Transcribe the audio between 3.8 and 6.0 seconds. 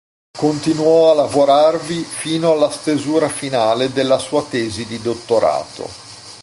della sua tesi di dottorato.